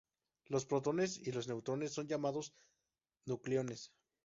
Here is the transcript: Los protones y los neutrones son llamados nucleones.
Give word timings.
Los 0.47 0.65
protones 0.65 1.19
y 1.19 1.31
los 1.31 1.47
neutrones 1.47 1.91
son 1.93 2.07
llamados 2.07 2.55
nucleones. 3.27 3.93